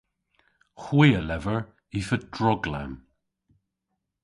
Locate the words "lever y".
1.29-2.01